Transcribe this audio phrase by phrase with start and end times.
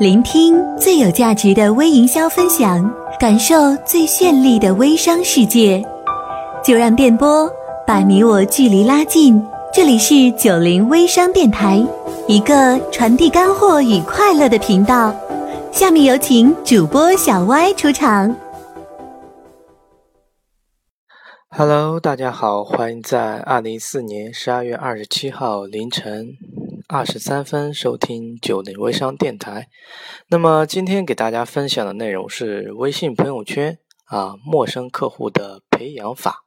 [0.00, 3.54] 聆听最有价值的微营销分享，感受
[3.84, 5.84] 最绚丽的微商世界。
[6.64, 7.46] 就让电波
[7.86, 9.38] 把你我距离拉近。
[9.74, 11.86] 这里是九零微商电台，
[12.26, 15.14] 一个传递干货与快乐的频道。
[15.70, 18.34] 下面有请主播小歪出场。
[21.50, 26.38] Hello，大家好，欢迎在二零一四年十二月二十七号凌晨。
[26.92, 29.68] 二十三分收听九零微商电台。
[30.26, 36.44] 那么今天给大家分享的内容是微信朋友圈啊陌生客户的培养法。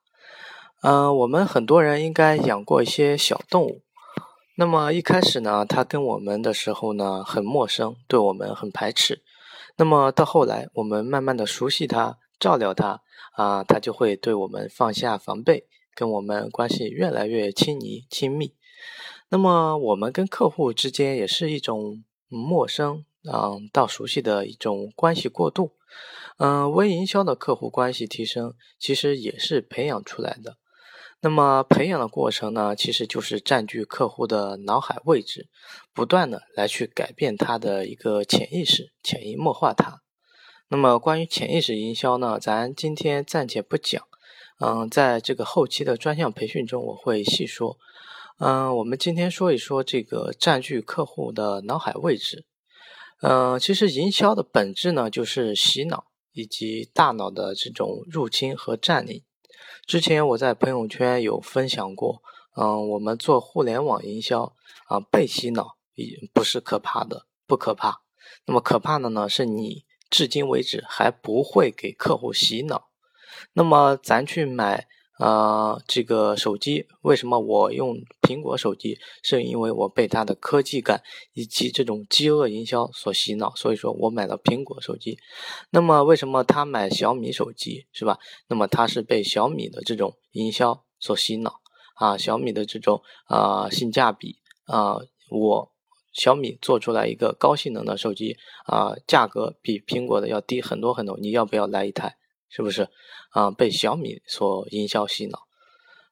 [0.81, 3.83] 嗯，我们很多人应该养过一些小动物。
[4.57, 9.23] 那么一开始呢，它跟我们的时候呢很陌生，对我们很排斥。
[9.77, 12.99] 那么到后来，我们慢慢的熟悉它，照料它
[13.37, 18.53] 啊，它就会对我们放下防备，跟我们关系越来越亲昵亲密。
[19.29, 25.71] 那么我们跟客户之间也是一种陌生，嗯，到熟悉的一种关系过渡，
[26.37, 30.57] 嗯，微营销的客户关系提升其实也是培养出来的。
[31.21, 35.47] 那么培养的过程呢，其实就是占据客户的脑海位置，
[35.93, 40.01] 不断的来去改变他的一个潜意识，潜移默化他。
[40.67, 44.03] 那么关于潜意识营销呢，咱今天暂且不讲，
[44.59, 47.77] 嗯，在这个后期的专项培训中我会细说。
[48.39, 52.45] 嗯，我们今天说一说这个占据客户的脑海位置。
[53.21, 59.23] 嗯，其实营销的本质呢，就是洗脑以及大脑的这种入侵和占领。
[59.85, 62.21] 之前我在朋友圈有分享过，
[62.57, 64.53] 嗯，我们做互联网营销
[64.87, 68.01] 啊，被洗脑也不是可怕的，不可怕。
[68.45, 72.89] 那么可怕的呢，是你至今为止还不会给客户洗脑。
[73.53, 74.87] 那么咱去买。
[75.19, 78.97] 啊，这个手机为什么我用苹果手机？
[79.21, 81.03] 是因为我被它的科技感
[81.33, 85.19] 以及这种饥饿营销所洗脑，所以说我买了苹果手机。
[85.69, 88.17] 那么为什么他买小米手机是吧？
[88.47, 91.61] 那么他是被小米的这种营销所洗脑
[91.95, 94.97] 啊，小米的这种啊性价比啊，
[95.29, 95.71] 我
[96.11, 102.17] 小米做出来一个高性能的手机啊，价格比苹果的要低很多很多，你要不要来一台？
[102.55, 102.87] 是不是
[103.31, 103.49] 啊？
[103.49, 105.39] 被小米所营销洗脑？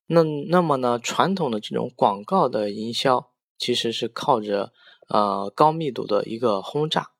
[0.07, 0.97] 那那么呢？
[0.97, 4.73] 传统的这种广告的营销其实是靠着
[5.07, 7.11] 呃高密度的一个轰炸。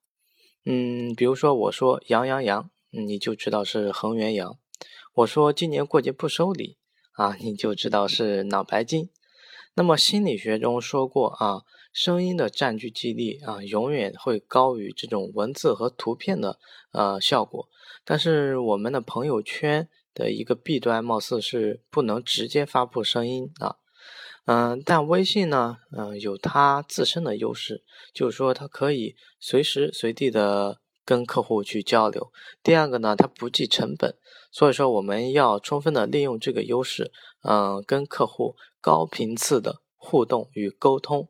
[0.66, 4.58] 嗯，比如说我说羊羊羊，你就知道是恒源羊；
[5.14, 6.78] 我说今年过节不收礼
[7.14, 9.10] 啊，你就知道是脑白金。
[9.76, 11.62] 那么心理学中说过啊，
[11.94, 16.58] 声音的占据记忆力啊，永远会高于这种文字和图片的
[16.92, 17.68] 呃效果。
[18.06, 23.76] 但是我们的朋友圈的一个弊端，貌似是不能直接发布声音啊。
[24.46, 32.32] 嗯，但微信呢，嗯，有它自身的优势，就是说它可以随时随地的跟客户去交流。
[32.64, 34.18] 第二个呢，它不计成本，
[34.52, 37.12] 所以说我们要充分的利用这个优势，
[37.44, 41.30] 嗯，跟客户高频次的互动与沟通，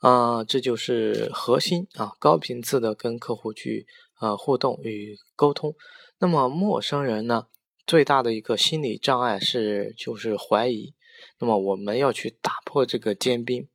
[0.00, 3.86] 啊，这就是核心啊，高频次的跟客户去。
[4.20, 5.74] 呃，互动与沟通。
[6.18, 7.46] 那么陌生人呢，
[7.86, 10.92] 最大的一个心理障碍是就是怀疑。
[11.38, 13.66] 那么我们要去打破这个坚冰，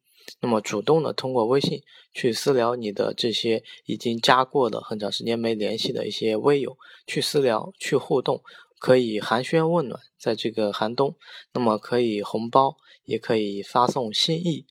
[0.42, 1.82] 那么主动的通过微信
[2.14, 8.44] 去私聊你的这些已经加过的很长时间没联系的一些微友，去私聊去互动，
[8.78, 11.16] 可以寒暄问暖，在这个寒冬，
[11.54, 14.68] 那么可以红包，也可以发送心意。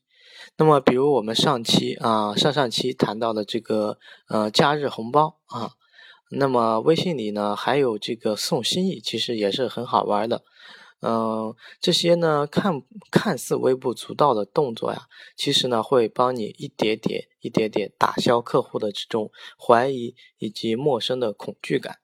[0.57, 3.97] 那么，比如我们上期啊，上上期谈到的这个
[4.29, 5.71] 呃假日红包啊，
[6.31, 10.43] 那么微信里呢还有这个送心意，其实也是很好玩的。
[11.01, 12.81] 嗯，这些呢看
[13.11, 15.03] 看似微不足道的动作呀，
[15.35, 21.99] 其实呢会帮你一点点、一点点打消客户的这种怀疑以及陌生的恐惧感。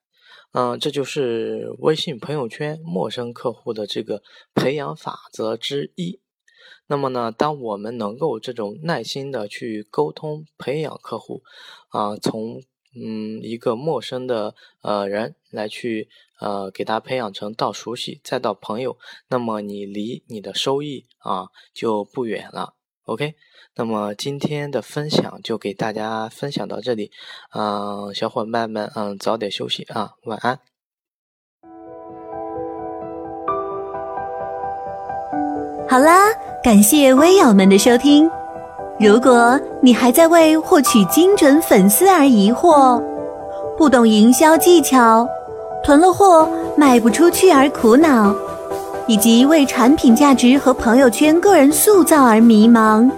[0.54, 4.22] 嗯，这就是微信朋友圈陌生客户的这个
[4.54, 6.21] 培养法则之一。
[6.88, 11.42] 那么呢，当我们能够这种耐心的去沟通、培养客户，
[11.90, 12.62] 啊，从
[12.94, 16.10] 嗯一个陌生的呃人来去
[16.40, 18.98] 呃给他培养成到熟悉，再到朋友，
[19.30, 22.74] 那么你离你的收益啊就不远了。
[23.06, 23.36] OK，
[23.76, 27.12] 那么今天的分享就给大家分享到这里，
[27.54, 30.60] 嗯，小伙伴们嗯早点休息啊，晚安。
[35.90, 36.51] 好啦。
[36.64, 38.30] 感谢微友们的收听。
[39.00, 43.02] 如果你还在为获取精准粉丝而疑惑，
[43.76, 45.28] 不懂营销技巧，
[45.84, 46.48] 囤了货
[46.78, 48.32] 卖不出去而苦恼，
[49.08, 53.10] 以及为产品价值和朋友圈个人塑造而迷茫，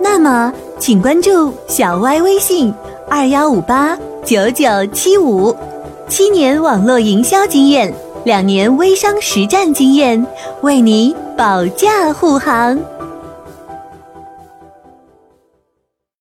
[0.00, 2.74] 那么请关注小歪微信
[3.08, 5.54] 二幺五八九九七五，
[6.08, 10.26] 七年网络营销经验，两年微商实战经验，
[10.62, 12.78] 为你保驾护航。